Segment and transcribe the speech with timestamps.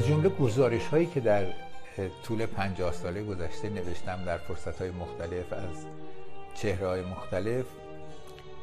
[0.00, 1.46] جمله گزارش هایی که در
[2.22, 5.86] طول پنجاه ساله گذشته نوشتم در فرصت های مختلف از
[6.54, 7.66] چهره های مختلف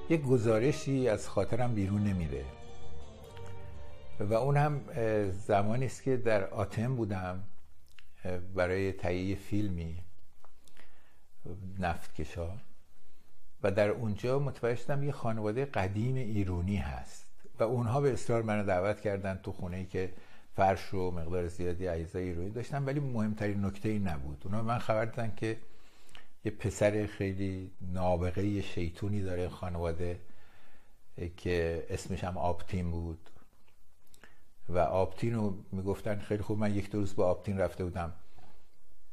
[0.09, 2.45] یک گزارشی از خاطرم بیرون نمیره.
[4.19, 4.81] و اون هم
[5.31, 7.43] زمانی است که در آتم بودم
[8.55, 10.03] برای تهیه فیلمی
[11.79, 12.49] نفتکشا.
[13.63, 17.25] و در اونجا متوجه شدم یه خانواده قدیم ایرونی هست.
[17.59, 20.13] و اونها به اصرار منو دعوت کردن تو خونه که
[20.59, 24.41] فرش و مقدار زیادی اجزای ایرونی داشتن ولی مهمترین نکته ای نبود.
[24.45, 25.57] اونا من خبر دادن که
[26.45, 30.19] یه پسر خیلی نابغه شیطونی داره خانواده
[31.37, 33.29] که اسمش هم آپتین بود.
[34.69, 38.13] و آپتین رو می‌گفتن خیلی خوب من یک دو روز با آپتین رفته بودم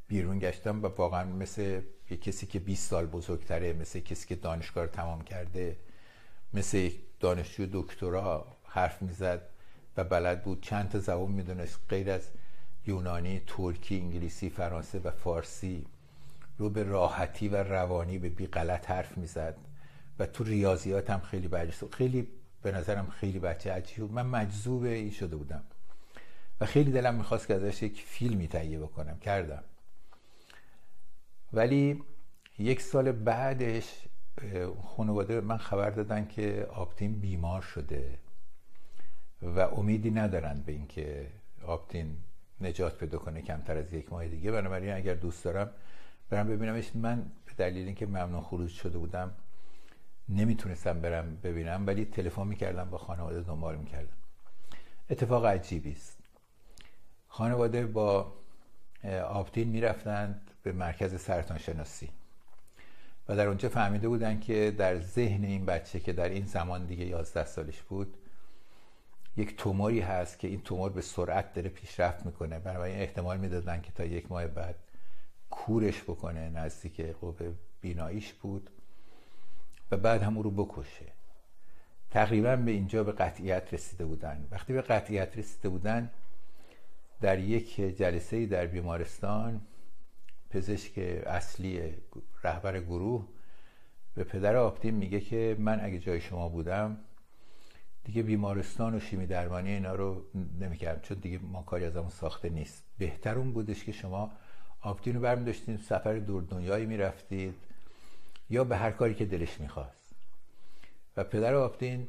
[0.07, 4.83] بیرون گشتم و واقعا مثل یه کسی که 20 سال بزرگتره مثل کسی که دانشگاه
[4.83, 5.77] رو تمام کرده
[6.53, 6.89] مثل
[7.19, 9.56] دانشجو دکترا حرف می‌زد.
[9.97, 10.61] و بلد بود.
[10.61, 12.29] چند تا زبان می‌دونست غیر از
[12.85, 15.85] یونانی، ترکی، انگلیسی، فرانسه و فارسی
[16.57, 19.57] رو به راحتی و روانی به بی غلط حرف می‌زد.
[20.19, 22.27] و تو ریاضیات هم خیلی برجسته خیلی
[22.61, 25.63] به نظرم خیلی بچه عجیب من مجذوب این شده بودم.
[26.61, 29.19] و خیلی دلم می‌خواست که ازش یک فیلمی تهیه بکنم.
[29.19, 29.63] کردم.
[31.53, 32.03] ولی
[32.59, 34.03] یک سال بعدش
[34.83, 38.19] خانواده من خبر دادن که آپتین بیمار شده.
[39.41, 41.27] و امیدی ندارن به اینکه
[41.65, 42.17] آپتین
[42.61, 44.51] نجات پیدا کنه کمتر از یک ماه دیگه.
[44.51, 45.69] بنابراین اگر دوست دارم
[46.29, 49.35] برم ببینمش من به دلیل اینکه ممنون خروج شده بودم
[50.29, 54.17] نمی‌تونستم برم ببینم ولی تلفن می‌کردم با خانواده دنبال می‌کردم.
[55.09, 56.17] اتفاق عجیبی است.
[57.27, 58.33] خانواده با
[59.23, 62.09] آپتین می‌رفتند به مرکز سرطان شناسی
[63.29, 67.05] و در اونجا فهمیده بودن که در ذهن این بچه که در این زمان دیگه
[67.05, 68.17] 11 سالش بود
[69.37, 72.59] یک توموری هست که این تومور به سرعت داره پیشرفت می‌کنه.
[72.59, 74.75] بنابراین احتمال می‌دادن که تا یک ماه بعد
[75.49, 78.69] کورش بکنه نزدیک قوه بیناییش بود
[79.91, 81.05] و بعد هم او رو بکشه.
[82.11, 84.47] تقریبا به اینجا به قطعیت رسیده بودن.
[84.51, 86.09] وقتی به قطعیت رسیده بودن
[87.21, 89.61] در یک جلسه در بیمارستان
[90.49, 91.93] پزشک اصلی
[92.43, 93.27] رهبر گروه
[94.15, 96.97] به پدر آپتین میگه که من اگه جای شما بودم
[98.07, 100.25] دیگه بیمارستان و شیمی درمانی اینا رو
[100.59, 101.01] نمی‌کردم.
[101.01, 102.83] چون دیگه ما کاری از همون ساخته نیست.
[102.97, 104.31] بهتر اون بودش که شما
[104.81, 107.55] آپتین رو برمی داشتین سفر دور دنیایی می‌رفتید
[108.49, 110.15] یا به هر کاری که دلش می‌خواست.
[111.17, 112.07] و پدر آپتین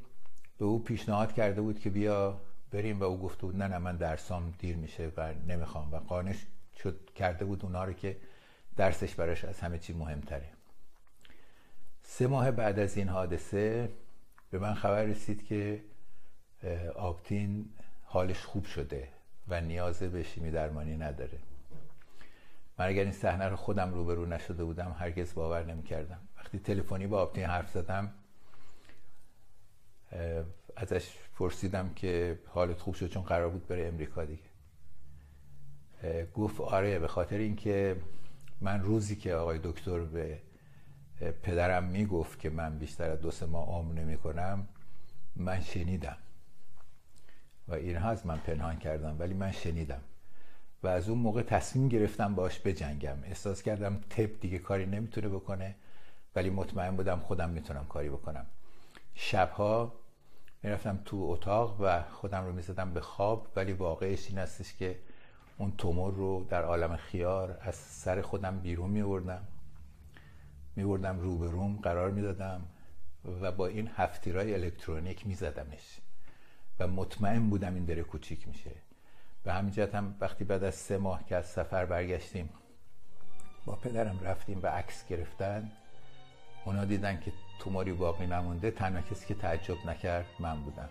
[0.59, 3.97] به او پیشنهاد کرده بود که بیا بریم و او گفته بود نه نه من
[3.97, 5.93] درسام دیر میشه و نمی‌خوام.
[5.93, 6.47] و قانش
[6.83, 8.17] شد کرده بود اونا رو که
[8.77, 10.49] درسش براش از همه چی مهمتره.
[12.03, 13.89] سه ماه بعد از این حادثه
[14.51, 15.85] به من خبر رسید که
[16.95, 17.71] آپتین
[18.05, 19.09] حالش خوب شده
[19.49, 21.39] و نیاز به شیمی درمانی نداره.
[22.79, 26.21] من اگر این صحنه رو خودم روبرو نشده بودم هرگز باور نمی‌کردم.
[26.37, 28.13] وقتی تلفنی با آپتین حرف زدم
[30.77, 34.43] ازش پرسیدم که حالت خوب شد چون قرار بود بره امریکا دیگه.
[36.35, 37.97] گفت آره به خاطر اینکه
[38.61, 40.41] من روزی که آقای دکتر به
[41.21, 44.69] پدرم می‌گفت که من بیشتر از دو سه ماه عمر نمی کنم
[45.37, 46.17] من شنیدم.
[47.69, 50.01] و اینها از من پنهان کردم ولی من شنیدم.
[50.83, 53.17] و از اون موقع تصمیم گرفتم باش بجنگم.
[53.25, 55.75] احساس کردم تپ دیگه کاری نمی‌تونه بکنه
[56.37, 58.47] ولی مطمئن بودم خودم می‌تونم کاری بکنم.
[59.15, 59.95] شبها
[60.63, 64.99] می‌رفتم تو اتاق و خودم رو می‌زدم به خواب ولی واقعش این هستش که
[65.59, 69.47] اون تومور رو در عالم خیار از سر خودم بیرون میوردم
[70.87, 72.63] به روم قرار می‌دادم
[73.41, 76.01] و با این هفتیرای الکترونیک میزدمش.
[76.81, 78.71] و مطمئن بودم این داره کوچیک میشه.
[79.45, 82.51] به همین جهت هم وقتی بعد از سه ماه که از سفر برگشتیم
[83.65, 85.71] با پدرم رفتیم و عکس گرفتن
[86.65, 90.89] اونا دیدن که توماری باقی نمونده تنها کسی که تعجب نکرد من بودم.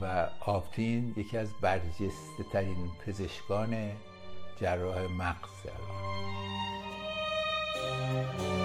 [0.00, 3.92] و آپتین یکی از برجسته ترین پزشکان
[4.60, 6.47] جراح مغز الان.
[8.18, 8.57] thank you